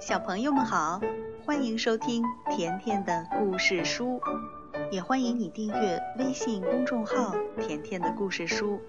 [0.00, 0.98] 小朋友们好，
[1.44, 4.18] 欢迎收听甜甜的故事书，
[4.90, 8.80] 也欢迎你订阅微信公众号“甜甜的故事书”。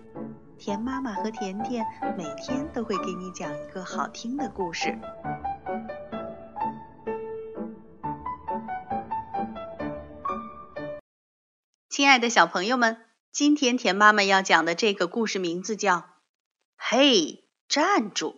[0.58, 1.86] 甜妈妈和甜甜
[2.18, 4.98] 每天都会给你讲一个好听的故事。
[11.90, 12.98] 亲爱的小朋友们，
[13.34, 15.98] 今天甜妈妈要讲的这个故事名字叫
[16.78, 18.30] 《嘿，站住》。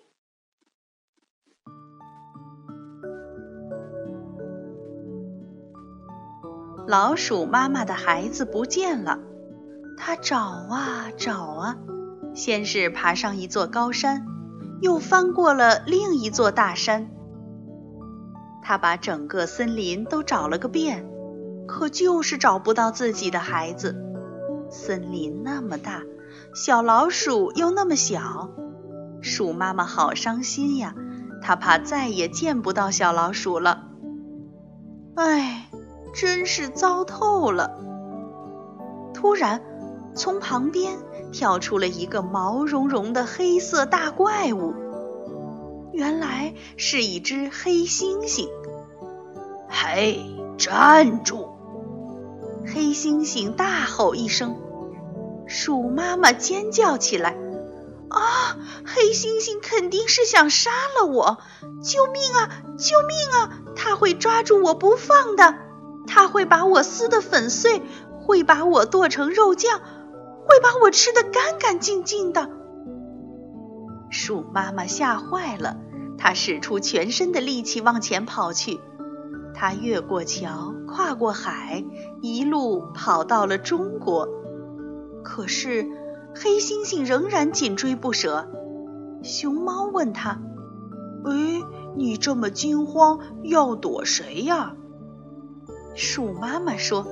[6.85, 9.19] 老鼠妈妈的孩子不见了，
[9.97, 11.77] 它找啊找啊，
[12.33, 14.25] 先是爬上一座高山，
[14.81, 17.09] 又翻过了另一座大山。
[18.61, 21.05] 它把整个森林都找了个遍，
[21.67, 23.95] 可就是找不到自己的孩子。
[24.69, 26.01] 森林那么大，
[26.53, 28.49] 小老鼠又那么小，
[29.21, 30.95] 鼠妈妈好伤心呀！
[31.41, 33.87] 它怕再也见不到小老鼠了。
[35.15, 35.69] 唉。
[36.13, 37.71] 真是糟透了！
[39.13, 39.61] 突然，
[40.15, 40.99] 从旁边
[41.31, 44.73] 跳出了一个毛茸茸的黑色大怪物，
[45.91, 48.47] 原来是一只黑猩猩。
[49.67, 50.23] 嘿，
[50.57, 51.47] 站住！
[52.65, 54.55] 黑猩猩大吼一声，
[55.47, 57.35] 鼠妈妈尖叫起来
[58.09, 58.57] ：“啊！
[58.85, 60.69] 黑猩猩肯定是想杀
[60.99, 61.39] 了我！
[61.83, 62.49] 救命啊！
[62.77, 63.59] 救命啊！
[63.75, 65.55] 他会抓住我不放的！”
[66.07, 67.81] 它会把我撕得粉碎，
[68.21, 72.49] 会把我剁成肉酱，会把我吃得干干净净的。
[74.09, 75.77] 鼠妈妈吓坏了，
[76.17, 78.79] 它使出全身的力气往前跑去。
[79.55, 81.83] 它越过桥，跨过海，
[82.21, 84.27] 一路跑到了中国。
[85.23, 85.87] 可是
[86.35, 88.47] 黑猩猩仍然紧追不舍。
[89.23, 90.41] 熊猫问他
[91.25, 91.61] ：“哎，
[91.95, 94.75] 你这么惊慌，要躲谁呀？”
[95.95, 97.05] 鼠妈妈说：“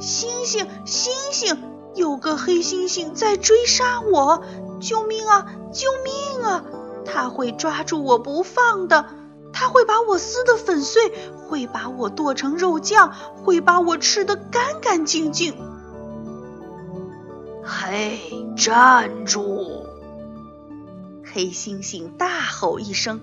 [0.00, 1.58] 星星，星星，
[1.94, 4.42] 有个黑猩猩在追杀我！
[4.80, 6.64] 救命啊，救命啊！
[7.04, 9.06] 他会抓住我不放的，
[9.52, 11.12] 他会把我撕得粉碎，
[11.48, 13.12] 会把我剁成肉酱，
[13.44, 15.54] 会把我吃得干干净净。”
[17.64, 19.86] 嘿，站住！
[21.24, 23.20] 黑猩猩大吼一声，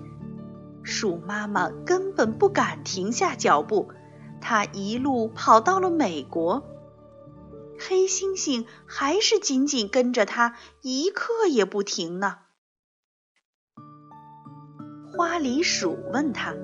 [0.82, 3.90] 鼠妈妈根本不敢停下脚步。
[4.40, 6.62] 他一路跑到了美国，
[7.78, 12.38] 黑猩猩还是紧紧跟着他，一刻也不停呢。
[15.12, 16.54] 花梨鼠问他：“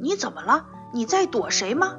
[0.00, 0.66] 你怎么了？
[0.92, 1.98] 你在躲谁吗？”“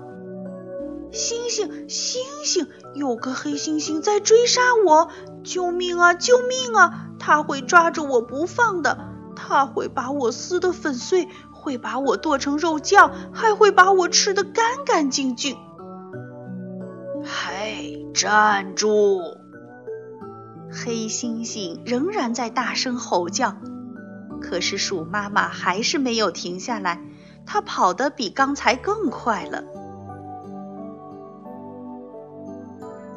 [1.12, 5.10] 星星，星星，有个黑猩猩在追杀我！
[5.44, 7.10] 救命啊，救命啊！
[7.20, 8.98] 他会抓着我不放的，
[9.36, 11.30] 他会把我撕得粉碎。”
[11.66, 15.58] 会把我剁成肉酱，还会把我吃得干干净净。
[17.24, 19.20] 嘿，站住！
[20.70, 23.56] 黑猩猩仍然在大声吼叫，
[24.40, 27.02] 可是鼠妈妈还是没有停下来，
[27.48, 29.64] 它跑得比刚才更快了。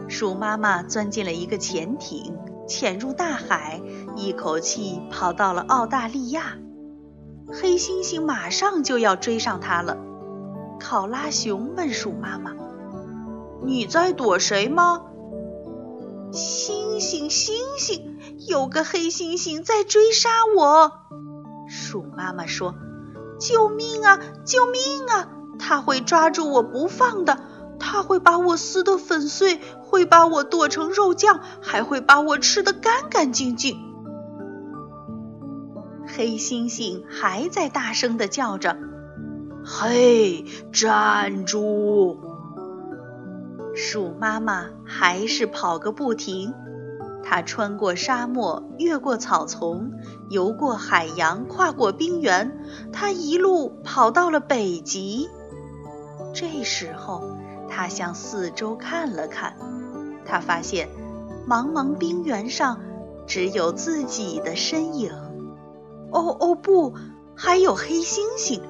[0.08, 2.34] 鼠妈妈钻进了一个潜艇，
[2.66, 3.82] 潜入大海，
[4.16, 6.56] 一口气跑到了澳大利亚。
[7.50, 9.96] 黑猩猩马上就要追上它了。
[10.78, 12.52] 考拉熊问鼠妈妈
[13.64, 15.02] ：“你在躲谁吗
[16.30, 20.92] ？”“星星，星星，有个黑猩猩在追杀我。”
[21.68, 22.74] 鼠妈妈说
[23.40, 25.28] ：“救命啊，救命啊！
[25.58, 27.40] 它会抓住我不放的，
[27.80, 33.78] 它会把我撕得粉碎，会把我剁成肉酱，还会把我吃得干干净净。”
[36.18, 38.76] 黑猩猩还在大声的叫着
[39.64, 42.18] ：“嘿，站住！”
[43.72, 46.52] 鼠妈妈还是跑个不停。
[47.22, 49.92] 它穿过沙漠，越过草丛，
[50.28, 52.64] 游过海洋，跨过冰原。
[52.92, 55.28] 它一路跑到了北极。
[56.34, 57.22] 这时候，
[57.68, 59.54] 它向四周看了看，
[60.26, 60.88] 它发现
[61.48, 62.80] 茫茫冰原上
[63.24, 65.12] 只有自己的身影。
[66.10, 66.94] 哦哦不，
[67.34, 68.60] 还有黑猩猩！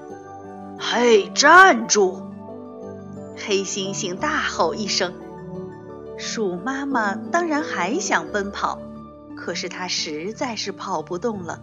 [0.78, 2.22] 嘿，站住！
[3.36, 5.14] 黑猩猩大吼一声。
[6.18, 8.80] 鼠妈妈当然还想奔跑，
[9.36, 11.62] 可是它实在是跑不动了。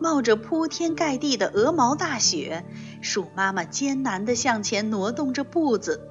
[0.00, 2.64] 冒着铺天盖地的鹅毛大雪，
[3.02, 6.08] 鼠妈妈艰难地向前挪动着步子。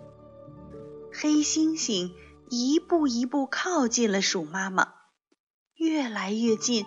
[1.12, 2.12] 黑猩猩
[2.50, 4.90] 一步一步靠近了鼠妈妈，
[5.76, 6.86] 越来越近。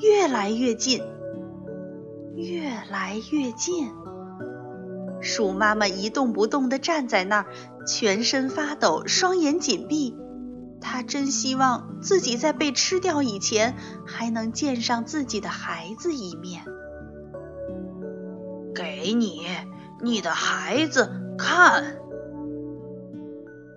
[0.00, 1.02] 越来越近，
[2.34, 3.92] 越来越近。
[5.20, 7.46] 鼠妈妈一动不动地站在那儿，
[7.86, 10.16] 全身发抖，双眼紧闭。
[10.80, 13.76] 她真希望自己在被吃掉以前，
[14.06, 16.64] 还能见上自己的孩子一面。
[18.74, 19.46] 给你，
[20.02, 21.96] 你的孩子看。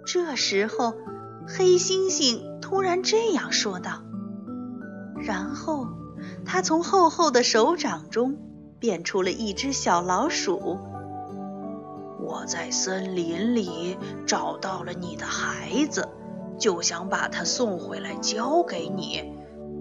[0.06, 0.96] 这时候，
[1.48, 4.04] 黑猩猩突然这样说道，
[5.18, 5.88] 然后
[6.46, 8.38] 他从厚厚的手掌中
[8.80, 10.78] 变出了一只小老鼠。
[12.20, 16.10] 我在森林里找到了你的孩子，
[16.60, 19.34] 就想把他送回来交给你，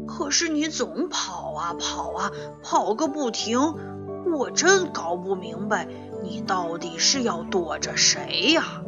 [0.07, 2.31] 可是你总跑啊跑啊，
[2.63, 3.59] 跑个不停，
[4.33, 5.89] 我真搞不明白
[6.23, 8.83] 你到底是要躲着谁呀？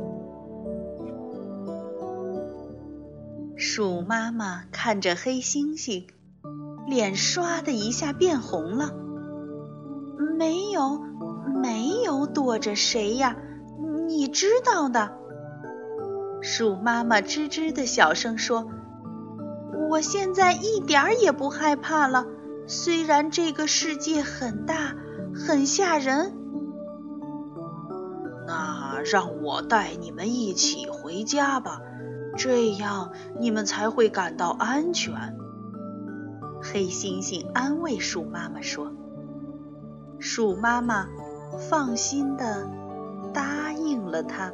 [3.57, 6.05] 鼠妈妈看着黑猩猩，
[6.89, 8.91] 脸唰的一下变红了。
[10.39, 11.01] 没有，
[11.63, 13.37] 没有躲着谁呀？
[14.07, 15.13] 你知道的。
[16.41, 18.67] 鼠妈妈吱吱的小声说
[19.91, 22.25] ：“我现在一点儿也不害怕了，
[22.67, 24.95] 虽然这个世界很大，
[25.35, 26.33] 很吓人。”
[28.47, 31.81] 那让我带你们一起回家吧。
[32.37, 33.11] 这样
[33.41, 35.37] 你们才会感到安全。”
[36.63, 38.93] 黑猩猩安慰鼠妈妈说。
[40.19, 41.09] 鼠妈妈
[41.71, 42.69] 放心的
[43.33, 44.53] 答应了他。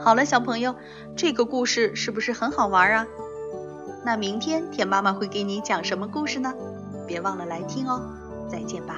[0.00, 0.74] 好了，小朋友，
[1.14, 3.06] 这个故事是不是很好玩啊？
[4.04, 6.52] 那明天田妈妈会给你讲什么故事呢？
[7.06, 8.02] 别忘了来听哦。
[8.48, 8.96] 再见吧。